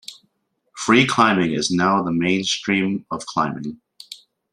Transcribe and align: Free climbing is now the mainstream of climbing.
Free 0.75 1.05
climbing 1.05 1.51
is 1.53 1.69
now 1.69 2.01
the 2.01 2.11
mainstream 2.11 3.05
of 3.11 3.23
climbing. 3.27 3.81